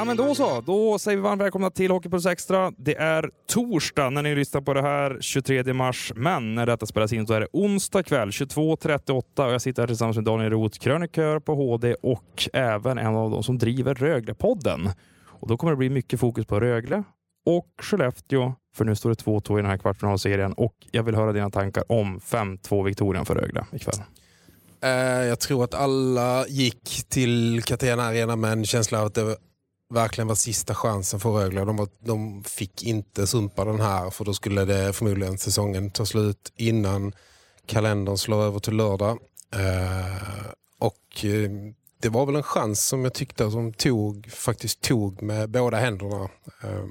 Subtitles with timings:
[0.00, 0.60] Ja, men då så.
[0.60, 2.72] Då säger vi varmt välkomna till Hockeypuls Extra.
[2.76, 6.12] Det är torsdag när ni lyssnar på det här, 23 mars.
[6.16, 9.86] Men när detta spelas in så är det onsdag kväll 22.38 och jag sitter här
[9.86, 14.90] tillsammans med Daniel Roth, krönikör på HD och även en av de som driver Röglepodden.
[15.26, 17.02] Och då kommer det bli mycket fokus på Rögle
[17.46, 21.32] och Skellefteå, för nu står det 2-2 i den här kvartsfinalserien och jag vill höra
[21.32, 24.02] dina tankar om 5-2-viktorien för Rögle ikväll.
[24.82, 24.90] Eh,
[25.26, 29.36] jag tror att alla gick till Catena Arena med en känsla av att det
[29.90, 31.64] verkligen var sista chansen för Rögle.
[31.64, 36.52] De, de fick inte sumpa den här för då skulle det förmodligen säsongen ta slut
[36.56, 37.12] innan
[37.66, 39.18] kalendern slår över till lördag.
[39.54, 41.50] Eh, och eh,
[42.00, 45.76] det var väl en chans som jag tyckte att de tog, faktiskt tog med båda
[45.76, 46.28] händerna.
[46.62, 46.86] Eh,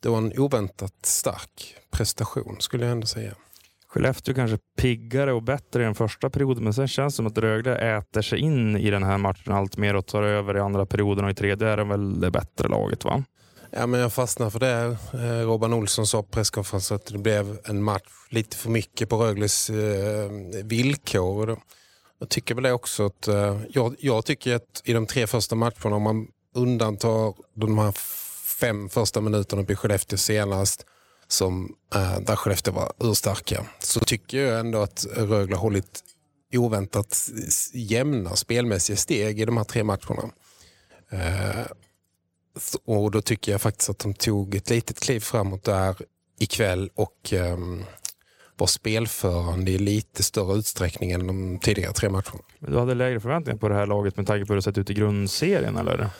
[0.00, 3.34] det var en oväntat stark prestation skulle jag ändå säga.
[3.92, 7.38] Skellefteå kanske piggare och bättre i den första perioden, men sen känns det som att
[7.38, 10.86] Rögle äter sig in i den här matchen allt mer och tar över i andra
[10.86, 13.24] perioden och i tredje är de väl det bättre laget va?
[13.70, 14.96] Ja, men jag fastnar för det.
[15.12, 19.16] Eh, Robban Olsson sa på presskonferensen att det blev en match lite för mycket på
[19.16, 20.30] Rögles eh,
[20.64, 21.60] villkor.
[22.18, 25.54] Jag tycker väl det också att eh, jag, jag, tycker att i de tre första
[25.54, 27.92] matcherna, om man undantar de här
[28.60, 30.86] fem första minuterna på Skellefteå senast,
[31.32, 36.04] som, eh, där Skellefteå var urstarka, så tycker jag ändå att Rögle har hållit
[36.54, 37.30] oväntat
[37.72, 40.30] jämna spelmässiga steg i de här tre matcherna.
[41.10, 41.66] Eh,
[42.84, 45.96] och då tycker jag faktiskt att de tog ett litet kliv framåt där
[46.38, 47.56] ikväll och eh,
[48.56, 52.40] var spelförande i lite större utsträckning än de tidigare tre matcherna.
[52.58, 54.90] Du hade lägre förväntningar på det här laget med tanke på hur det sett ut
[54.90, 56.10] i grundserien eller?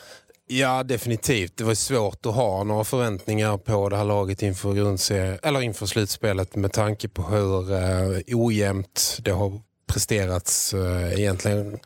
[0.53, 1.57] Ja, definitivt.
[1.57, 5.85] Det var svårt att ha några förväntningar på det här laget inför, grundserie, eller inför
[5.85, 11.79] slutspelet med tanke på hur eh, ojämnt det har presterats eh, egentligen.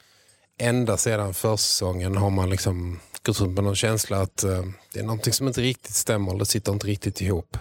[0.59, 5.03] Ända sedan försäsongen har man liksom gått runt med någon känsla att eh, det är
[5.03, 6.37] någonting som inte riktigt stämmer.
[6.39, 7.57] Det sitter inte riktigt ihop.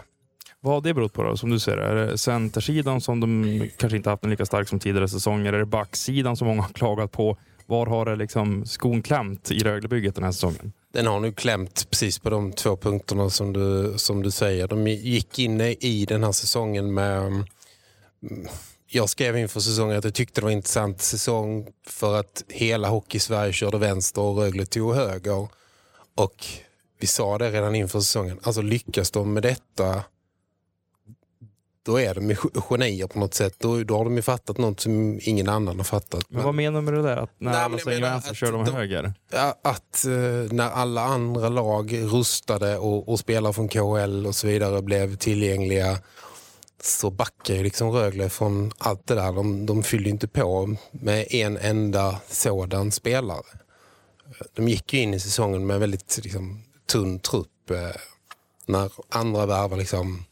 [0.61, 3.97] Vad har det berott på då, som du ser Är det centersidan som de kanske
[3.97, 5.53] inte haft en lika stark som tidigare säsonger?
[5.53, 7.39] Är det backsidan som många har klagat på?
[7.67, 10.73] Var har det liksom skon klämt i Röglebygget den här säsongen?
[10.95, 14.69] Den har nu klämt precis på de två punkterna som du, som du säger.
[14.69, 17.45] De gick in i den här säsongen med...
[18.87, 22.89] Jag skrev inför säsongen att jag tyckte det var en intressant säsong för att hela
[22.89, 25.49] Hockey-Sverige körde vänster och Rögle tog höger.
[26.15, 26.47] Och
[27.01, 28.41] vi sa det redan inför säsongen.
[28.43, 30.03] Alltså lyckas de med detta
[31.85, 32.35] då är de
[32.69, 33.55] genier på något sätt.
[33.59, 36.25] Då, då har de ju fattat något som ingen annan har fattat.
[36.29, 37.17] Men, men vad menar du med det där?
[37.17, 39.13] Att när nej, alla säger vänster kör de, de höger?
[39.63, 44.83] Att uh, när alla andra lag rustade och, och spelare från KHL och så vidare
[44.83, 45.99] blev tillgängliga
[46.83, 49.33] så backar ju liksom Rögle från allt det där.
[49.33, 53.45] De, de fyllde inte på med en enda sådan spelare.
[54.55, 56.63] De gick ju in i säsongen med en väldigt liksom,
[56.93, 57.71] tunn trupp.
[57.71, 58.01] Eh,
[58.67, 60.25] när andra värvar liksom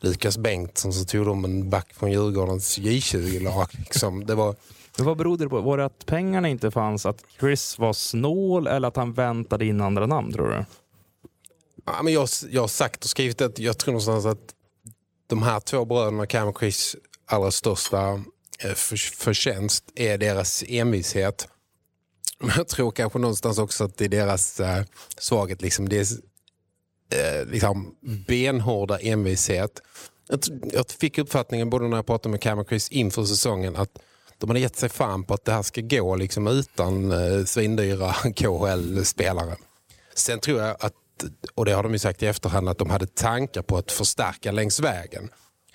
[0.00, 3.66] Lukas Bengtsson så tog de en back från Djurgårdens J20-lag.
[3.78, 4.26] Liksom.
[4.26, 4.56] Det var...
[4.96, 5.60] Men vad berodde det på?
[5.60, 7.06] Var det att pengarna inte fanns?
[7.06, 10.64] Att Chris var snål eller att han väntade in andra namn tror du?
[11.86, 14.54] Ja, men jag, jag har sagt och skrivit att jag tror någonstans att
[15.26, 18.12] de här två bröderna, Cam och Chris, allra största
[18.58, 21.48] eh, för, förtjänst är deras envishet.
[22.40, 24.84] Men jag tror kanske någonstans också att det är deras äh,
[25.18, 25.62] svaghet.
[25.62, 25.88] Liksom.
[25.88, 26.06] Det är
[27.10, 27.94] eh, liksom
[28.26, 29.80] benhårda envishet.
[30.28, 30.40] Jag,
[30.72, 33.90] jag fick uppfattningen både när jag pratade med Cam och Chris inför säsongen att
[34.38, 38.12] de hade gett sig fan på att det här ska gå liksom utan eh, svindyra
[38.36, 39.56] KHL-spelare.
[40.14, 40.94] Sen tror jag att,
[41.54, 44.52] och det har de ju sagt i efterhand, att de hade tankar på att förstärka
[44.52, 45.28] längs vägen.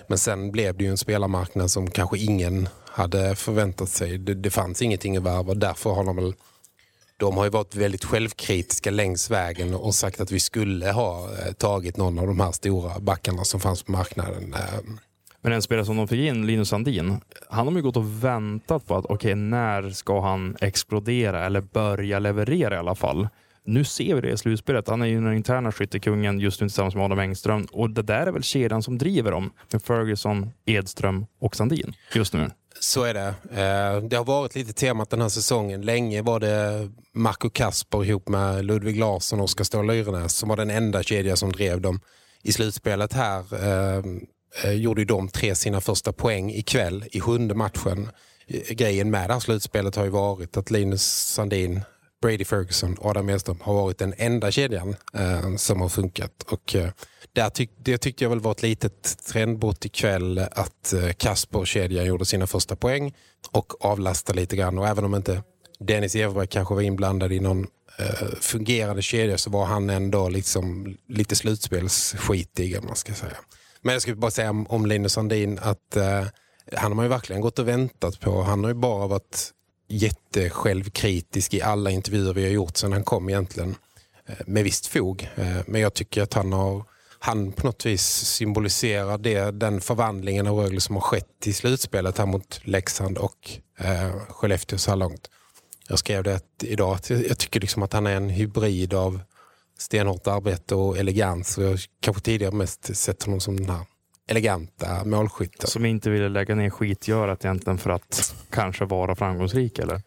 [0.08, 4.18] Men sen blev det ju en spelarmarknad som kanske ingen hade förväntat sig.
[4.18, 5.53] Det, det fanns ingenting att värva.
[5.53, 6.34] Därför har de väl
[7.23, 11.53] de har ju varit väldigt självkritiska längs vägen och sagt att vi skulle ha eh,
[11.53, 14.53] tagit någon av de här stora backarna som fanns på marknaden.
[14.53, 14.79] Eh.
[15.41, 18.87] Men en spelare som de fick in, Linus Sandin, han har ju gått och väntat
[18.87, 23.28] på att okej, okay, när ska han explodera eller börja leverera i alla fall?
[23.66, 24.88] Nu ser vi det i slutspelet.
[24.88, 28.28] Han är ju den interna skyttekungen just nu tillsammans med Adam Engström och det där
[28.28, 32.50] är väl kedjan som driver dem med Ferguson, Edström och Sandin just nu.
[32.80, 33.28] Så är det.
[33.50, 35.82] Eh, det har varit lite temat den här säsongen.
[35.82, 40.58] Länge var det Marco Kasper ihop med Ludvig Larsson och Oskar Ståhl Lyrenäs som var
[40.58, 42.00] den enda kedja som drev dem.
[42.42, 47.20] I slutspelet här eh, eh, Gjorde ju gjorde de tre sina första poäng ikväll i
[47.20, 48.10] sjunde matchen.
[48.70, 51.82] Grejen med det här slutspelet har ju varit att Linus Sandin,
[52.23, 56.43] Brady Ferguson och Adam Edström har varit den enda kedjan eh, som har funkat.
[56.52, 56.90] Och eh,
[57.34, 62.25] där tyck, det tyckte jag väl var ett litet trendbrott ikväll att eh, Kasper-kedjan gjorde
[62.25, 63.14] sina första poäng
[63.52, 64.78] och avlastade lite grann.
[64.78, 65.43] Och även om inte
[65.79, 67.67] Dennis Everberg kanske var inblandad i någon
[67.99, 73.37] eh, fungerande kedja så var han ändå liksom lite slutspelsskitig om man ska säga.
[73.81, 76.26] Men jag skulle bara säga om, om Linus Sandin att eh,
[76.76, 78.41] han har man ju verkligen gått och väntat på.
[78.41, 79.52] Han har ju bara varit
[79.93, 83.75] jättesjälvkritisk i alla intervjuer vi har gjort sedan han kom egentligen.
[84.25, 85.29] Eh, med visst fog.
[85.35, 86.84] Eh, men jag tycker att han har
[87.19, 92.17] han på något vis symboliserar det, den förvandlingen av Rögle som har skett i slutspelet
[92.17, 95.29] här mot Leksand och eh, Skellefteå så här långt.
[95.87, 99.19] Jag skrev det idag att jag tycker liksom att han är en hybrid av
[99.78, 101.57] stenhårt arbete och elegans.
[101.57, 103.85] Och jag kanske tidigare mest sett honom som den här
[104.29, 105.67] eleganta målskytten.
[105.67, 110.02] Som inte ville lägga ner skitgörat egentligen för att kanske vara framgångsrik eller?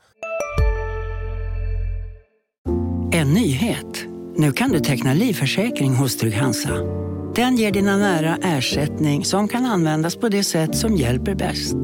[3.13, 4.07] En nyhet.
[4.37, 7.07] Nu kan du teckna livförsäkring hos Trygg-Hansa.
[7.35, 11.75] Den ger dina nära ersättning som kan användas på det sätt som hjälper bäst.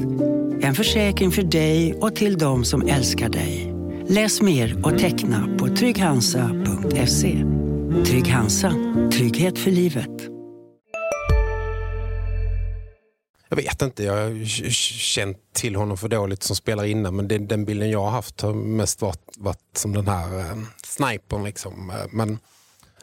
[0.61, 3.73] En försäkring för dig och till de som älskar dig.
[4.07, 7.45] Läs mer och teckna på trygghansa.se.
[8.05, 8.73] Trygg Hansa.
[9.11, 10.32] Trygghet för livet.
[13.53, 14.45] Jag vet inte, jag har
[14.99, 18.41] känt till honom för dåligt som spelare innan men det, den bilden jag har haft
[18.41, 21.43] har mest varit, varit som den här eh, snipern.
[21.43, 21.93] Liksom.
[22.11, 22.39] Men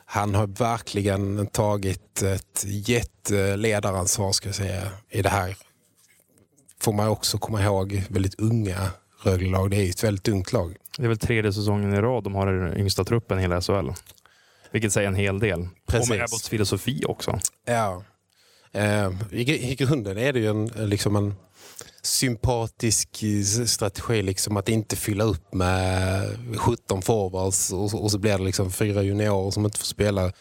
[0.05, 5.56] han har verkligen tagit ett jätteledaransvar ska jag säga, i det här.
[6.81, 8.91] Får man också komma ihåg väldigt unga
[9.23, 9.70] Rögle-lag.
[9.70, 10.76] Det är ju ett väldigt ungt lag.
[10.97, 13.91] Det är väl tredje säsongen i rad de har den yngsta truppen i hela SHL.
[14.70, 15.69] Vilket säger en hel del.
[15.87, 16.11] Precis.
[16.11, 17.38] Och med Abbotts filosofi också.
[17.64, 18.02] Ja.
[18.73, 21.35] Eh, i, I grunden är det ju en, liksom en
[22.03, 23.25] sympatisk
[23.67, 26.23] strategi liksom att inte fylla upp med
[26.57, 30.33] 17 forwards och, och så blir det liksom fyra juniorer som inte får spela.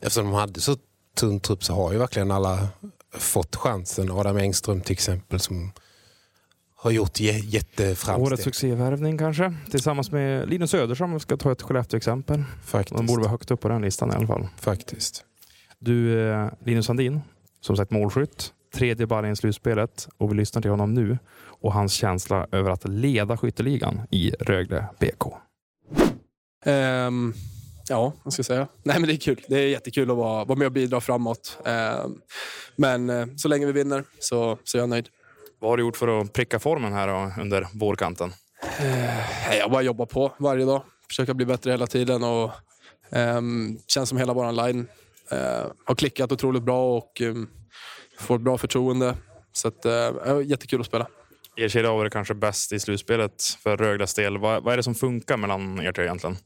[0.00, 0.76] Eftersom de hade så
[1.16, 2.68] tunn trupp så har ju verkligen alla
[3.14, 4.10] fått chansen.
[4.10, 5.72] Adam Engström till exempel som
[6.76, 8.26] har gjort jätteframsteg.
[8.26, 9.54] Årets succévärvning kanske?
[9.70, 12.44] Tillsammans med Linus Södersson om vi ska ta ett Skellefteå-exempel.
[12.88, 14.48] De borde vara högt upp på den listan i alla fall.
[14.60, 15.24] Faktiskt.
[15.78, 17.20] Du, eh, Linus Sandin,
[17.62, 18.52] som sagt målskytt.
[18.74, 22.88] Tredje ballen i slutspelet och vi lyssnar till honom nu och hans känsla över att
[22.88, 25.26] leda skytteligan i Rögle BK.
[25.26, 27.34] Um, ehm,
[27.88, 28.68] ja, vad ska jag säga?
[28.82, 29.40] Nej, men det är kul.
[29.48, 31.58] Det är jättekul att vara, vara med och bidra framåt.
[32.04, 32.20] Um,
[32.76, 35.08] men uh, så länge vi vinner så, så är jag nöjd.
[35.60, 38.32] Vad har du gjort för att pricka formen här då, under vårkanten?
[38.80, 40.82] Uh, jag bara jobbar på varje dag.
[41.08, 42.24] Försöka bli bättre hela tiden.
[42.24, 42.50] och
[43.10, 44.86] um, Känns som hela vår line
[45.32, 47.50] uh, har klickat otroligt bra och um,
[48.18, 49.16] får ett bra förtroende.
[49.52, 51.06] Så att, uh, jättekul att spela.
[51.56, 54.38] Er kedja har varit kanske bäst i slutspelet för Rögles del.
[54.38, 56.36] Vad, vad är det som funkar mellan er tre egentligen?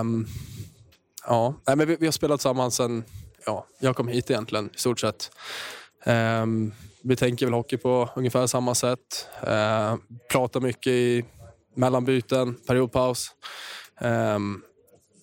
[0.00, 0.26] Um,
[1.26, 3.04] ja, Nej, men vi, vi, har spelat tillsammans sen
[3.46, 5.30] ja, jag kom hit egentligen i stort sett.
[6.06, 6.72] Um,
[7.02, 9.28] vi tänker väl hockey på ungefär samma sätt.
[9.42, 9.96] Uh,
[10.30, 11.24] pratar mycket i
[11.74, 13.30] mellanbyten, periodpaus.
[14.00, 14.62] Um,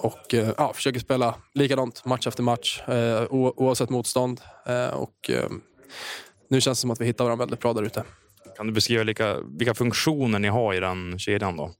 [0.03, 4.41] och uh, ja, försöker spela likadant match efter match uh, oavsett motstånd.
[4.69, 5.31] Uh, och,
[6.49, 8.03] nu känns det som att vi hittar varandra väldigt bra där ute.
[8.57, 11.71] Kan du beskriva vilka, vilka funktioner ni har i den kedjan då?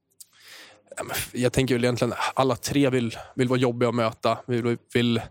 [1.32, 4.38] Jag tänker väl egentligen alla tre vill, vill vara jobbiga att möta.
[4.48, 5.22] Vi vill, vill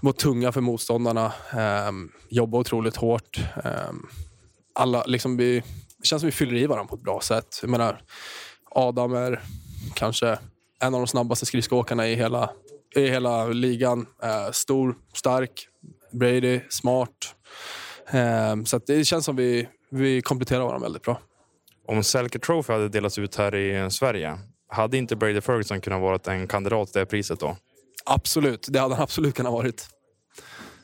[0.00, 1.32] vara tunga för motståndarna.
[1.88, 3.40] Um, jobba otroligt hårt.
[3.64, 4.08] Um,
[4.74, 5.62] alla, liksom vi,
[5.98, 7.58] det känns som vi fyller i varandra på ett bra sätt.
[7.62, 8.02] Jag menar,
[8.70, 9.42] Adam är
[9.94, 10.38] kanske
[10.82, 12.50] en av de snabbaste skridskoåkarna i hela,
[12.96, 14.00] i hela ligan.
[14.00, 15.68] Uh, stor, stark,
[16.12, 17.34] Brady, smart.
[18.52, 21.20] Um, så det känns som vi, vi kompletterar varandra väldigt bra.
[21.88, 26.32] Om Selke Trophy hade delats ut här i Sverige, hade inte Brady Ferguson kunnat vara
[26.32, 27.56] en kandidat till det priset då?
[28.04, 29.86] Absolut, det hade han absolut kunnat varit.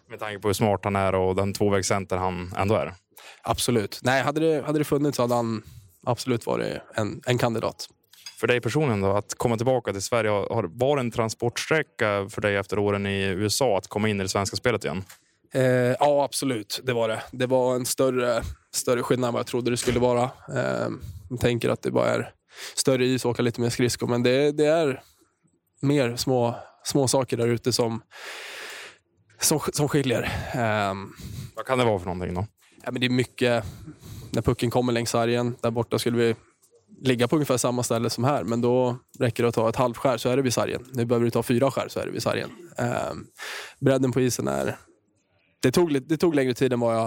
[0.09, 2.95] Med tanke på hur smart han är och den tvåvägscenter han ändå är.
[3.43, 4.01] Absolut.
[4.03, 5.63] Nej, hade det, hade det funnits så hade han
[6.07, 7.89] absolut varit en, en kandidat.
[8.37, 12.41] För dig personligen då, att komma tillbaka till Sverige, har, var det en transportsträcka för
[12.41, 15.05] dig efter åren i USA att komma in i det svenska spelet igen?
[15.55, 15.63] Eh,
[16.01, 16.81] ja, absolut.
[16.85, 17.23] Det var det.
[17.33, 20.23] Det var en större, större skillnad än vad jag trodde det skulle vara.
[20.55, 20.89] Eh,
[21.31, 22.31] jag tänker att det bara är
[22.75, 25.03] större is och åka lite mer skridskor, men det, det är
[25.81, 28.03] mer små, små saker där ute som,
[29.41, 30.23] som, som skiljer.
[30.55, 30.95] Eh,
[31.57, 32.47] vad kan det vara för någonting då?
[32.85, 33.65] Ja, men det är mycket,
[34.31, 36.35] när pucken kommer längs sargen, där borta skulle vi
[37.03, 40.17] ligga på ungefär samma ställe som här, men då räcker det att ta ett halvskär
[40.17, 40.85] så är det vid sargen.
[40.93, 42.51] Nu behöver du ta fyra skär så är det vid sargen.
[42.79, 43.13] Eh,
[43.81, 44.77] bredden på isen är
[45.65, 47.07] det tog, det tog längre tid än vad jag,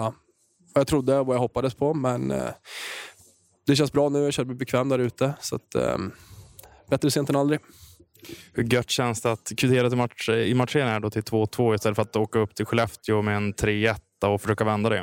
[0.74, 1.94] vad jag trodde och vad jag hoppades på.
[1.94, 2.50] Men eh,
[3.66, 4.18] det känns bra nu.
[4.18, 5.34] Jag känner mig bekväm där ute.
[5.40, 5.98] Så att, eh,
[6.90, 7.60] bättre sent än aldrig.
[8.52, 11.96] Hur gött känns det att kvittera till match, i matchen här då till 2-2 istället
[11.96, 15.00] för att åka upp till Skellefteå med en 3-1 och försöka vända det?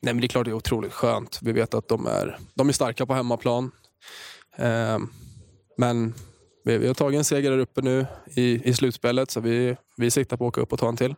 [0.00, 1.38] Nej, men det är klart det är otroligt skönt.
[1.42, 3.70] Vi vet att de är, de är starka på hemmaplan.
[4.56, 4.98] Eh,
[5.78, 6.14] men
[6.64, 8.06] Vi, vi har tagit en seger där uppe nu
[8.36, 11.14] i, i slutspelet så vi, vi siktar på att åka upp och ta en till.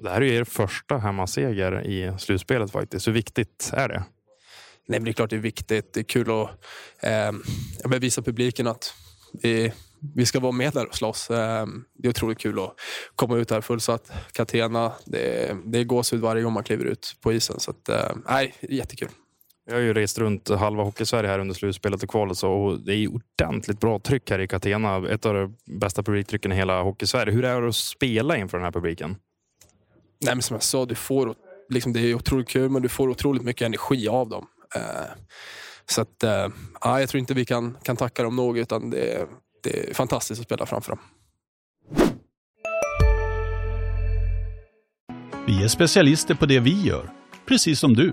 [0.00, 3.06] Det här är er första hemmaseger i slutspelet faktiskt.
[3.08, 4.04] Hur viktigt är det?
[4.88, 5.92] Nej, men det är klart det är viktigt.
[5.92, 6.50] Det är kul att
[7.02, 8.94] eh, visa publiken att
[9.42, 9.72] vi,
[10.14, 11.30] vi ska vara med där och slåss.
[11.30, 12.74] Eh, det är otroligt kul att
[13.16, 14.12] komma ut här fullsatt.
[14.32, 17.60] Catena, det, det är gåshud varje gång man kliver ut på isen.
[17.60, 19.08] Så att, eh, nej, jättekul.
[19.70, 23.08] Jag har ju rest runt halva Hockeysverige här under slutspelet och kvalet och det är
[23.08, 25.08] ordentligt bra tryck här i Catena.
[25.08, 27.32] Ett av de bästa publiktrycken i hela Hockeysverige.
[27.32, 29.16] Hur är det att spela inför den här publiken?
[30.20, 31.34] Nej, men som jag sa, du får,
[31.68, 34.46] liksom, det är otroligt kul men du får otroligt mycket energi av dem.
[34.74, 34.82] Eh,
[35.86, 36.48] så att, eh,
[36.80, 39.28] ja, jag tror inte vi kan, kan tacka dem nog utan det,
[39.62, 41.00] det är fantastiskt att spela framför dem.
[45.46, 47.10] Vi är specialister på det vi gör,
[47.46, 48.12] precis som du.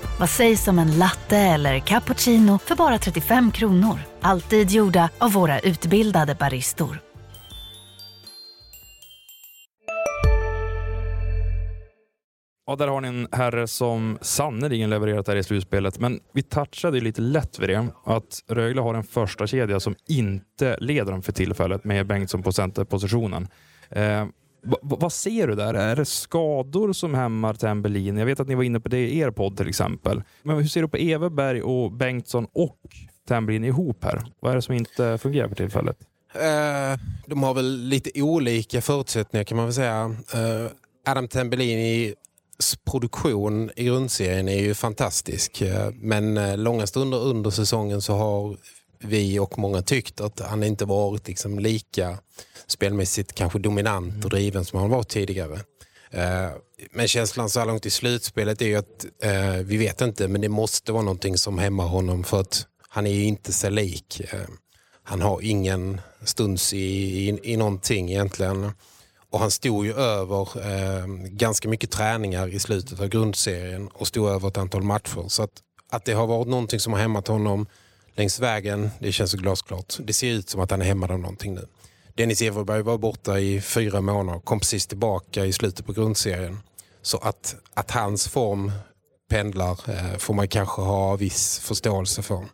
[0.21, 3.99] Vad sägs om en latte eller cappuccino för bara 35 kronor?
[4.21, 7.01] Alltid gjorda av våra utbildade baristor.
[12.67, 15.99] Ja, där har ni en herre som sannerligen levererat här i slutspelet.
[15.99, 17.87] Men vi touchade lite lätt vid det.
[18.05, 22.51] Att Rögle har en första kedja som inte leder dem för tillfället med Bengtsson på
[22.51, 23.47] centerpositionen.
[23.89, 24.25] Eh,
[24.81, 25.73] vad ser du där?
[25.73, 28.17] Är det skador som hämmar Tembelin?
[28.17, 30.23] Jag vet att ni var inne på det i er podd till exempel.
[30.43, 32.79] Men hur ser du på Everberg och Bengtsson och
[33.27, 34.23] Tembelin ihop här?
[34.39, 35.97] Vad är det som inte fungerar för tillfället?
[36.33, 40.15] Eh, de har väl lite olika förutsättningar kan man väl säga.
[40.33, 40.71] Eh,
[41.05, 42.15] Adam Tambellini
[42.91, 45.61] produktion i grundserien är ju fantastisk.
[45.61, 48.57] Eh, men eh, långa stunder under säsongen så har
[49.03, 52.17] vi och många tyckt att han inte varit liksom lika
[52.67, 54.41] spelmässigt kanske dominant och mm.
[54.41, 55.59] driven som han var tidigare.
[56.11, 56.49] Eh,
[56.91, 59.05] men känslan så här långt i slutspelet är ju att
[59.63, 63.11] vi vet inte men det måste vara någonting som hämmar honom för att han är
[63.11, 64.21] ju inte sig lik.
[65.03, 68.71] Han har ingen stuns i, i, i någonting egentligen.
[69.29, 74.29] Och han stod ju över eh, ganska mycket träningar i slutet av grundserien och stod
[74.29, 75.25] över ett antal matcher.
[75.27, 75.51] Så att,
[75.89, 77.67] att det har varit någonting som har hämmat honom
[78.15, 79.97] längs vägen, det känns så glasklart.
[79.99, 81.67] Det ser ut som att han är hämmad av någonting nu.
[82.15, 86.59] Dennis Everberg var borta i fyra månader, kom precis tillbaka i slutet på grundserien.
[87.01, 88.71] Så att, att hans form
[89.29, 92.45] pendlar eh, får man kanske ha viss förståelse för.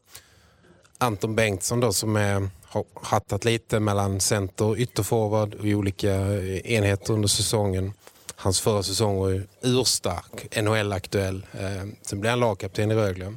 [0.97, 6.57] Anton Bengtsson då som är har hattat lite mellan center och ytterforward i olika eh,
[6.57, 7.93] enheter under säsongen.
[8.35, 11.45] Hans förra säsong var ju urstark, NHL-aktuell.
[11.53, 13.33] Eh, sen blev han lagkapten i Rögle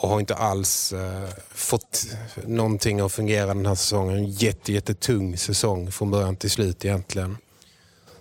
[0.00, 2.06] och har inte alls eh, fått
[2.44, 4.16] någonting att fungera den här säsongen.
[4.16, 7.36] En jätte, jättetung säsong från början till slut egentligen.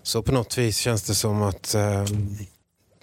[0.04, 2.06] Så på något vis känns det som att eh,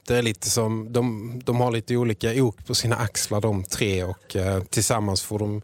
[0.06, 4.04] det är lite som, de, de har lite olika ok på sina axlar de tre
[4.04, 5.62] och eh, tillsammans får de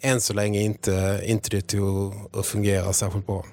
[0.00, 1.80] än så länge inte, inte det till
[2.32, 3.44] att fungera särskilt bra.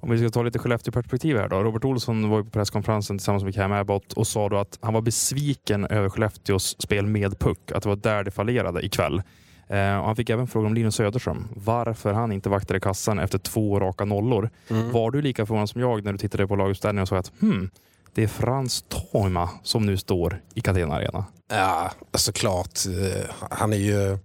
[0.00, 1.62] Om vi ska ta lite Skellefteå-perspektiv här då.
[1.62, 5.00] Robert Olsson var på presskonferensen tillsammans med Cam Abbott och sa då att han var
[5.00, 7.72] besviken över Skellefteås spel med puck.
[7.72, 9.22] Att det var där det fallerade ikväll.
[9.68, 11.48] Eh, och han fick även frågan om Linus Söderström.
[11.54, 14.50] Varför han inte vaktade kassan efter två raka nollor.
[14.68, 14.92] Mm.
[14.92, 17.70] Var du lika förvånad som jag när du tittade på laguppställningen och sa att hmm,
[18.14, 21.24] det är Frans Toima som nu står i Catena Arena?
[21.50, 22.78] Ja, såklart.
[22.86, 24.18] Eh, han är ju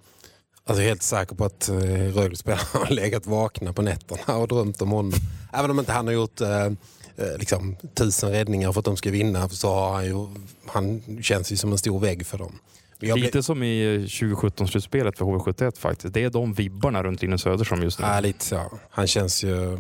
[0.66, 4.92] Alltså helt säker på att eh, Rögle-spelarna har legat vakna på nätterna och drömt om
[4.92, 5.14] honom.
[5.54, 9.12] Även om inte han har gjort eh, eh, liksom, tusen räddningar för att de ska
[9.12, 10.28] vinna så har han ju,
[10.66, 12.60] han känns ju som en stor vägg för dem.
[13.00, 13.42] Lite blev...
[13.42, 16.14] som i 2017-slutspelet för HV71 faktiskt.
[16.14, 18.06] Det är de vibbarna runt Linus Söderström just nu.
[18.06, 18.80] Ja, lite så.
[18.90, 19.78] Han känns ju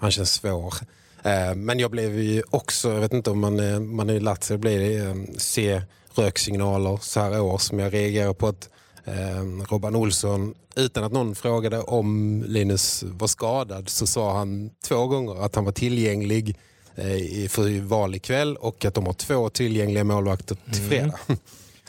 [0.00, 0.74] han känns svår.
[1.22, 4.54] Eh, men jag blev ju också, jag vet inte om man, man är lärt sig
[4.54, 5.82] att bli eh, se
[6.14, 8.68] röksignaler så här år som jag reagerar på att
[9.04, 15.06] eh, Robban Olsson, utan att någon frågade om Linus var skadad så sa han två
[15.06, 16.56] gånger att han var tillgänglig
[16.94, 20.88] eh, för val ikväll och att de har två tillgängliga målvakter till mm.
[20.88, 21.18] fredag.
[21.28, 21.40] Mm.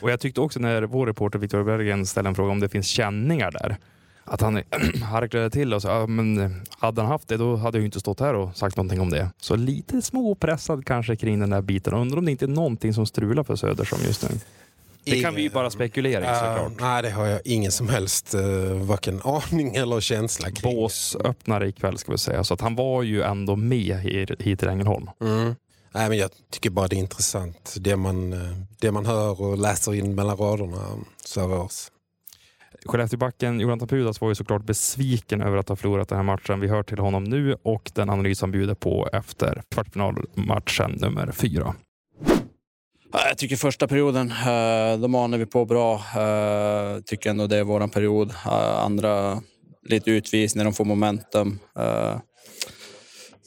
[0.02, 2.86] Och Jag tyckte också när vår reporter Victor Bergen ställde en fråga om det finns
[2.86, 3.76] känningar där.
[4.24, 4.62] Att han
[5.02, 8.20] harklade till och sa ja, men hade han haft det då hade jag inte stått
[8.20, 9.30] här och sagt någonting om det.
[9.36, 11.94] Så lite småpressad kanske kring den där biten.
[11.94, 14.38] Undrar om det inte är någonting som strular för Söder som just nu.
[15.04, 16.70] Det kan vi ju bara spekulera i såklart.
[16.70, 18.42] Uh, nej, det har jag ingen som helst uh,
[18.72, 20.74] varken aning eller känsla kring.
[20.74, 23.96] Båsöppnare ikväll ska vi säga, så att han var ju ändå med
[24.38, 25.10] hit till Ängelholm.
[25.20, 25.54] Mm.
[25.94, 28.38] Nej, men jag tycker bara det är intressant, det man, eh,
[28.80, 31.88] det man hör och läser in mellan raderna så här års.
[32.84, 36.60] Skellefteåbacken Jonathan Pudas var ju såklart besviken över att ha förlorat den här matchen.
[36.60, 41.74] Vi hör till honom nu och den analys han bjuder på efter kvartsfinalmatchen nummer fyra.
[43.12, 46.02] Jag tycker första perioden, eh, då manar vi på bra.
[46.14, 48.30] Jag tycker ändå det är vår period.
[48.30, 49.42] Eh, andra
[49.88, 51.58] lite utvis när de får momentum.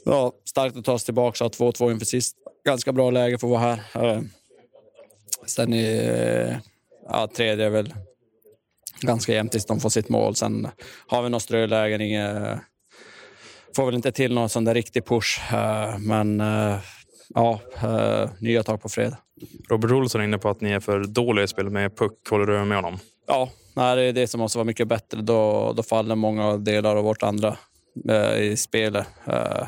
[0.05, 2.35] Ja, starkt att ta sig tillbaka, ha 2-2 inför sist.
[2.65, 4.23] Ganska bra läge för att vara här.
[5.45, 6.57] Sen i
[7.09, 7.93] ja, tredje är väl
[9.01, 10.35] ganska jämnt tills de får sitt mål.
[10.35, 10.67] Sen
[11.07, 11.99] har vi några strölägen.
[13.75, 15.41] Får väl inte till någon sån där riktig push,
[15.99, 16.41] men
[17.33, 17.59] ja,
[18.39, 19.17] nya tag på fredag.
[19.69, 22.13] Robert Olsson är inne på att ni är för dåliga i spelet med puck.
[22.29, 22.99] Håller du med honom?
[23.27, 25.21] Ja, det är det som måste vara mycket bättre.
[25.21, 27.57] Då, då faller många delar av vårt andra
[28.09, 29.07] eh, i spelet.
[29.25, 29.67] Eh,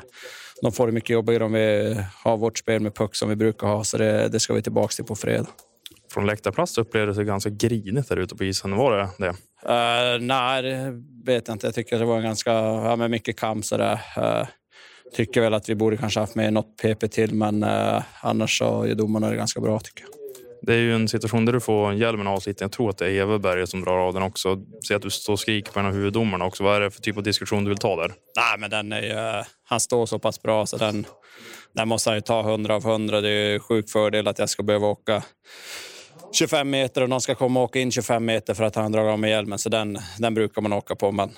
[0.61, 3.67] de får det mycket jobbigare om vi har vårt spel med puck som vi brukar
[3.67, 5.47] ha, så det, det ska vi tillbaka till på fredag.
[6.11, 8.75] Från läktarplats upplevdes det ganska grinigt där ute på isen.
[8.75, 9.29] Var det det?
[9.29, 11.67] Uh, nej, det vet jag inte.
[11.67, 13.65] Jag tycker det var ganska ja, med mycket kamp.
[13.65, 13.99] Sådär.
[14.17, 14.47] Uh,
[15.13, 18.83] tycker väl att vi borde kanske haft med något PP till, men eh, annars så
[18.83, 20.17] är domarna det ganska bra tycker jag.
[20.61, 22.65] Det är ju en situation där du får hjälmen avsliten.
[22.65, 24.59] Jag tror att det är Everberg som drar av den också.
[24.87, 26.63] Se att du står och skriker på en av huvuddomarna också.
[26.63, 28.07] Vad är det för typ av diskussion du vill ta där?
[28.07, 31.05] Nej, men den är ju, han står så pass bra så den,
[31.73, 33.21] den måste han ju ta 100 av 100.
[33.21, 35.23] Det är sjuk fördel att jag ska behöva åka
[36.33, 39.05] 25 meter och någon ska komma och åka in 25 meter för att han drar
[39.05, 39.59] av med hjälmen.
[39.59, 41.29] Så den, den brukar man åka på, men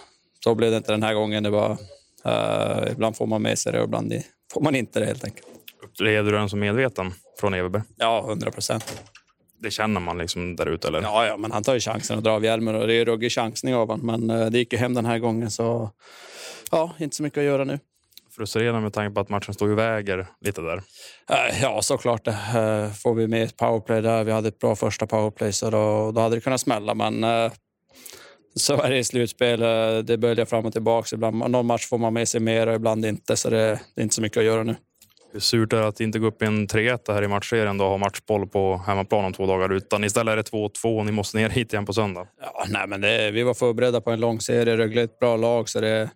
[0.43, 1.43] så blev det inte den här gången.
[1.43, 1.77] Det var
[2.25, 4.13] Uh, ibland får man med sig det och ibland
[4.53, 5.47] får man inte det helt enkelt.
[5.83, 7.83] Upplevde du den som medveten från Everberg?
[7.97, 9.01] Ja, hundra procent.
[9.61, 11.01] Det känner man liksom där ute eller?
[11.01, 13.31] Ja, ja, men han tar ju chansen att dra av hjälmen och det är ruggig
[13.31, 14.05] chansning av honom.
[14.05, 15.91] Men uh, det gick ju hem den här gången så
[16.71, 17.79] ja, inte så mycket att göra nu.
[18.35, 20.77] Frustrerande med tanke på att matchen står och väger lite där?
[20.77, 22.27] Uh, ja, såklart.
[23.03, 24.23] Får vi med ett powerplay där.
[24.23, 26.93] Vi hade ett bra första powerplay så då, då hade det kunnat smälla.
[26.93, 27.23] Men
[28.59, 29.61] så är det i slutspel.
[29.61, 31.15] Eh, det böljar fram och tillbaka.
[31.15, 33.35] Ibland, någon match får man med sig mer och ibland inte.
[33.35, 34.75] Så det, det är inte så mycket att göra nu.
[35.31, 37.87] Hur surt är det att inte gå upp i en 3-1 här i matchserien och
[37.87, 41.37] ha matchboll på hemmaplan om två dagar utan istället är det 2-2 och ni måste
[41.37, 42.27] ner hit igen på söndag?
[42.41, 44.77] Ja, nej, men det, vi var förberedda på en lång serie.
[44.77, 46.09] Rögle är ett bra lag så det,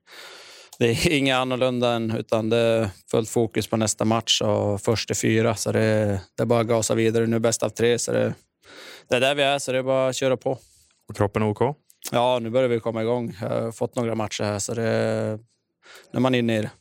[0.80, 5.08] det är inget annorlunda än utan det är fullt fokus på nästa match och först
[5.08, 5.56] till fyra.
[5.56, 7.28] Så det, det är bara att gasa vidare.
[7.28, 8.34] Nu bäst av tre så det,
[9.10, 10.58] det är där vi är så det är bara att köra på.
[11.10, 11.78] Och kroppen OK?
[12.12, 13.38] Ja, nu börjar vi komma igång.
[13.42, 15.40] Jag har fått några matcher här, så det,
[16.12, 16.72] nu är man inne i det.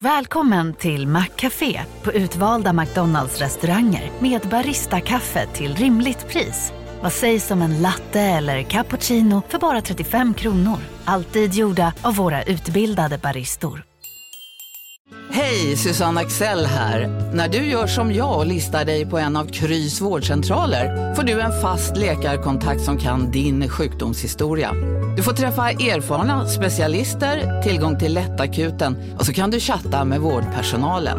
[0.00, 6.72] Välkommen till Maccafé på utvalda McDonalds restauranger med Baristakaffe till rimligt pris.
[7.02, 10.78] Vad sägs om en latte eller cappuccino för bara 35 kronor?
[11.04, 13.84] Alltid gjorda av våra utbildade baristor.
[15.34, 17.08] Hej, Susanne Axel här.
[17.34, 21.40] När du gör som jag och listar dig på en av Krys vårdcentraler får du
[21.40, 24.72] en fast läkarkontakt som kan din sjukdomshistoria.
[25.16, 31.18] Du får träffa erfarna specialister, tillgång till lättakuten och så kan du chatta med vårdpersonalen.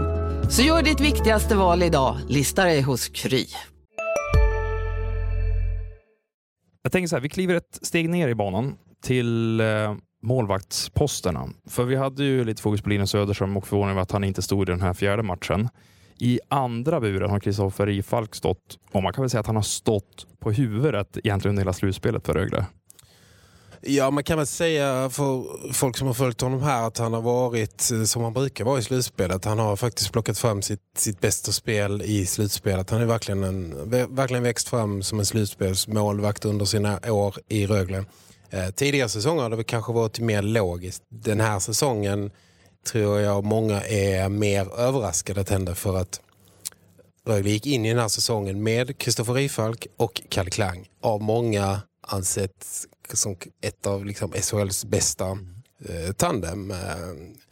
[0.51, 3.45] Så gör ditt viktigaste val idag, lista dig hos Kry.
[6.83, 11.49] Jag tänker så här, vi kliver ett steg ner i banan till eh målvaktsposterna.
[11.69, 14.41] För vi hade ju lite fokus på Linus Söderström och förvåning över att han inte
[14.41, 15.69] stod i den här fjärde matchen.
[16.19, 19.63] I andra buren har Kristoffer Rifalk stått, och man kan väl säga att han har
[19.63, 22.65] stått på huvudet egentligen under hela slutspelet för Rögle.
[23.85, 27.21] Ja, man kan väl säga för folk som har följt honom här att han har
[27.21, 29.45] varit eh, som han brukar vara i slutspelet.
[29.45, 32.89] Han har faktiskt plockat fram sitt, sitt bästa spel i slutspelet.
[32.89, 38.05] Han har verkligen, en, verkligen växt fram som en slutspelsmålvakt under sina år i Rögle.
[38.53, 41.03] Eh, tidigare säsonger har det kanske varit mer logiskt.
[41.09, 42.31] Den här säsongen
[42.91, 46.21] tror jag många är mer överraskade att hända för att
[47.25, 50.87] Rögle gick in i den här säsongen med Kristoffer Rifalk och Kalle Klang.
[51.01, 52.65] Av många ansett
[53.13, 55.37] som ett av liksom SHLs bästa
[55.89, 56.71] eh, tandem.
[56.71, 56.77] Eh,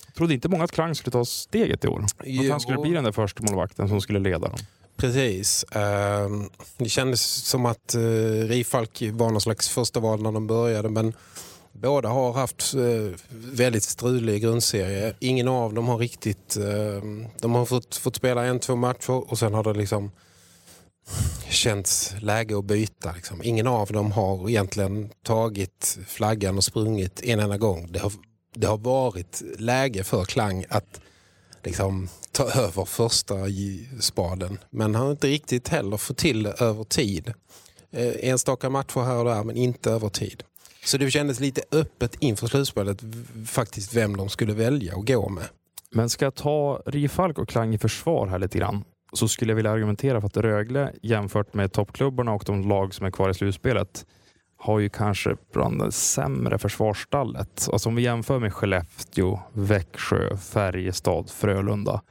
[0.05, 2.05] jag trodde inte många att Klang skulle ta steget i år.
[2.17, 4.59] Att han skulle bli den där första målvakten som skulle leda dem.
[5.01, 5.65] Precis.
[5.71, 8.01] Ehm, det kändes som att eh,
[8.47, 11.13] Rifalk var någon slags första val när de började men
[11.71, 15.13] båda har haft eh, väldigt strulig grundserie.
[15.19, 16.57] Ingen av dem har riktigt...
[16.57, 20.11] Ehm, de har fått, fått spela en, två matcher och sen har det liksom
[21.49, 23.11] känts läge att byta.
[23.11, 23.41] Liksom.
[23.43, 27.87] Ingen av dem har egentligen tagit flaggan och sprungit en enda gång.
[27.91, 28.11] Det har,
[28.55, 31.01] det har varit läge för Klang att
[31.65, 33.35] liksom, ta över första
[33.99, 34.57] spaden.
[34.69, 37.33] Men han har inte riktigt heller fått till det över tid.
[37.91, 40.43] Eh, enstaka matcher här och där men inte över tid.
[40.85, 43.03] Så det kändes lite öppet inför slutspelet
[43.47, 45.43] faktiskt vem de skulle välja att gå med.
[45.91, 49.55] Men ska jag ta Rifalk och Klang i försvar här lite grann så skulle jag
[49.55, 53.33] vilja argumentera för att Rögle jämfört med toppklubbarna och de lag som är kvar i
[53.33, 54.05] slutspelet
[54.61, 57.69] har ju kanske bland det sämre försvarsstallet.
[57.71, 62.01] Alltså om vi jämför med Skellefteå, Växjö, Färjestad, Frölunda.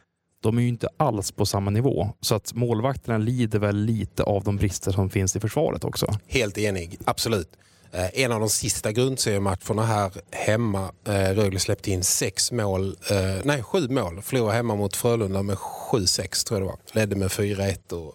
[0.43, 2.09] De är ju inte alls på samma nivå.
[2.21, 6.07] Så att målvakterna lider väl lite av de brister som finns i försvaret också.
[6.27, 7.49] Helt enig, absolut.
[7.93, 10.93] Eh, en av de sista grundseriematcherna här hemma.
[11.07, 14.23] Eh, Rögle släppte in sex mål, eh, nej sju mål.
[14.23, 17.01] Förlorade hemma mot Frölunda med 7-6 tror jag det var.
[17.01, 18.15] Ledde med 4-1 och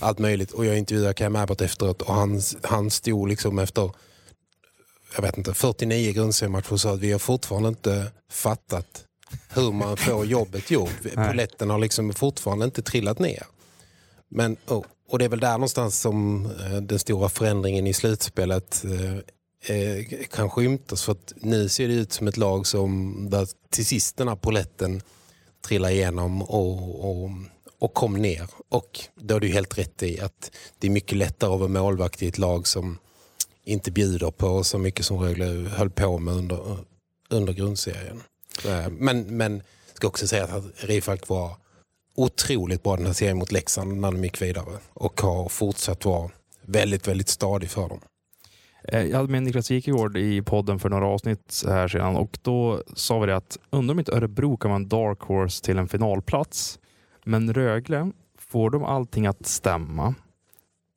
[0.00, 0.50] allt möjligt.
[0.50, 3.90] Och jag intervjuade Cam Abbott efteråt och han, han stod liksom efter
[5.14, 9.04] jag vet inte, 49 grundseriematcher och sa att vi har fortfarande inte fattat
[9.48, 11.02] hur man får jobbet gjort.
[11.14, 13.46] Poletten har liksom fortfarande inte trillat ner.
[14.28, 18.84] Men, och, och det är väl där någonstans som eh, den stora förändringen i slutspelet
[18.84, 21.02] eh, eh, kan skymtas.
[21.04, 24.36] För att nu ser det ut som ett lag som där till sist den här
[24.36, 25.02] poletten
[25.64, 27.30] trillar igenom och, och,
[27.80, 28.46] och kom ner.
[28.68, 32.22] Och då är du helt rätt i att det är mycket lättare att vara målvakt
[32.22, 32.98] i ett lag som
[33.64, 36.76] inte bjuder på så mycket som Rögle höll på med under,
[37.30, 38.22] under grundserien.
[38.66, 39.62] Eh, men, men
[39.94, 41.56] ska också säga att Rifalk var
[42.14, 46.30] otroligt bra den här serien mot Leksand när de gick vidare och har fortsatt vara
[46.62, 48.00] väldigt, väldigt stadig för dem.
[48.84, 52.82] Eh, jag hade med Niklas Wikegård i podden för några avsnitt här sedan och då
[52.94, 55.88] sa vi det att undrar om inte Örebro kan vara en dark horse till en
[55.88, 56.78] finalplats.
[57.30, 60.14] Men Rögle, får de allting att stämma?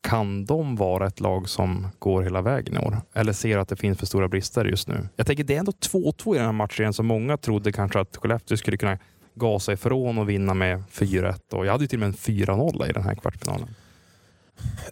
[0.03, 3.01] Kan de vara ett lag som går hela vägen i år?
[3.13, 5.07] Eller ser att det finns för stora brister just nu?
[5.15, 8.17] Jag tänker det är ändå 2-2 i den här matchen som många trodde kanske att
[8.17, 8.97] Skellefteå skulle kunna
[9.35, 11.53] gasa ifrån och vinna med 4-1.
[11.53, 13.75] Och jag hade ju till och med en 4-0 i den här kvartsfinalen.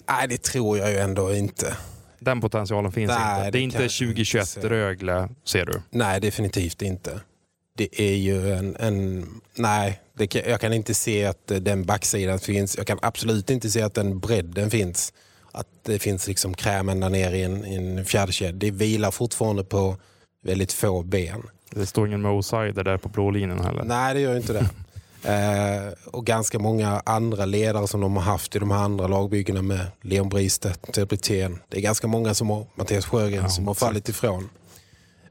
[0.09, 1.77] Nej, det tror jag ju ändå inte.
[2.19, 3.45] Den potentialen finns Nej, inte.
[3.45, 5.81] Det, det är inte 2021 Rögle, ser du?
[5.89, 7.19] Nej, definitivt inte.
[7.77, 8.75] Det är ju en...
[8.79, 12.77] en nej, det, jag kan inte se att den backsidan finns.
[12.77, 15.13] Jag kan absolut inte se att den bredden finns.
[15.51, 18.51] Att det finns liksom kräm ända ner i en, i en fjärdekedja.
[18.51, 19.97] Det vilar fortfarande på
[20.43, 21.43] väldigt få ben.
[21.69, 23.83] Det står ingen Mo där på blå linjen heller.
[23.83, 24.69] Nej, det gör inte det.
[25.31, 29.61] eh, och ganska många andra ledare som de har haft i de här andra lagbyggena
[29.61, 31.59] med Leon Bristedt, Ted Brithén.
[31.69, 34.49] Det är ganska många som har, Mattias Sjögren, ja, som har fallit ifrån.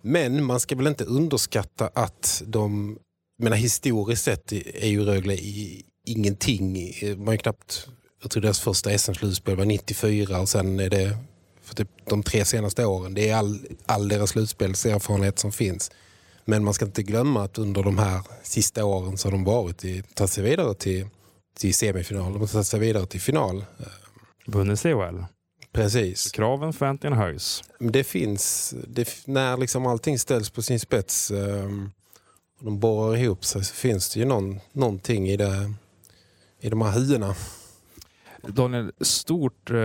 [0.03, 2.99] Men man ska väl inte underskatta att de,
[3.41, 6.93] menar historiskt sett är ju Rögle i, ingenting.
[7.17, 7.89] Man har knappt,
[8.23, 11.17] jag tror deras första SM-slutspel var 94 och sen är det
[11.63, 13.15] för typ de tre senaste åren.
[13.15, 15.91] Det är all, all deras slutspelserfarenhet som finns.
[16.45, 19.85] Men man ska inte glömma att under de här sista åren så har de varit
[19.85, 21.09] i, tagit sig vidare till,
[21.59, 22.33] till semifinal.
[22.33, 23.65] De har tagit sig vidare till final.
[24.47, 25.25] Vunnit CHL.
[25.73, 26.31] Precis.
[26.31, 27.63] Kraven, förväntningarna höjs.
[27.79, 31.91] Det finns, det, när liksom allting ställs på sin spets um,
[32.61, 35.73] och de borrar ihop sig så finns det ju någon, någonting i, det,
[36.61, 37.35] i de här hyena.
[38.43, 39.77] Daniel, stort eh,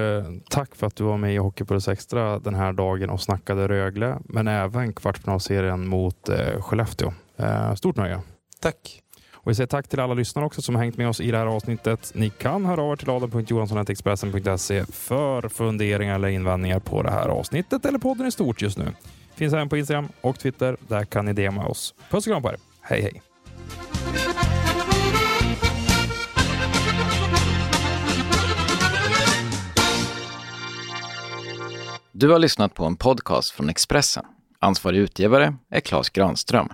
[0.49, 4.17] tack för att du var med i Hockeypuls Extra den här dagen och snackade Rögle,
[4.25, 7.13] men även kvartsfinalserien mot eh, Skellefteå.
[7.37, 8.21] Eh, stort nöje.
[8.59, 9.01] Tack.
[9.33, 11.37] Och vi säger tack till alla lyssnare också som har hängt med oss i det
[11.37, 12.11] här avsnittet.
[12.15, 17.85] Ni kan höra av er till adam.johansson.expressen.se för funderingar eller invändningar på det här avsnittet
[17.85, 18.93] eller podden i stort just nu.
[19.35, 20.77] Finns även på Instagram och Twitter.
[20.87, 21.93] Där kan ni DMa oss.
[22.09, 22.57] Puss och kram på er.
[22.81, 23.21] Hej hej!
[32.11, 34.25] Du har lyssnat på en podcast från Expressen.
[34.59, 36.69] Ansvarig utgivare är Klas Granström.